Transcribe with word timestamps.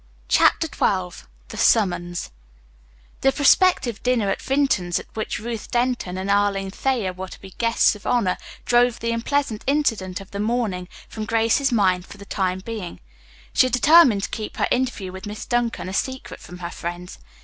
CHAPTER 0.27 0.65
XII 0.65 1.25
THE 1.49 1.57
SUMMONS 1.57 2.31
The 3.21 3.31
prospective 3.31 4.01
dinner 4.01 4.31
at 4.31 4.41
Vinton's 4.41 4.97
at 4.97 5.05
which 5.15 5.37
Ruth 5.37 5.69
Denton 5.69 6.17
and 6.17 6.27
Arline 6.27 6.71
Thayer 6.71 7.13
were 7.13 7.27
to 7.27 7.39
be 7.39 7.51
guests 7.51 7.93
of 7.93 8.07
honor 8.07 8.39
drove 8.65 8.99
the 8.99 9.11
unpleasant 9.11 9.63
incident 9.67 10.19
of 10.19 10.31
the 10.31 10.39
morning 10.39 10.87
from 11.07 11.25
Grace's 11.25 11.71
mind 11.71 12.07
for 12.07 12.17
the 12.17 12.25
time 12.25 12.61
being. 12.61 12.99
She 13.53 13.67
had 13.67 13.73
determined 13.73 14.23
to 14.23 14.29
keep 14.31 14.57
her 14.57 14.67
interview 14.71 15.11
with 15.11 15.27
Miss 15.27 15.45
Duncan 15.45 15.87
a 15.87 15.93
secret 15.93 16.39
from 16.39 16.57
her 16.57 16.71
friends. 16.71 17.19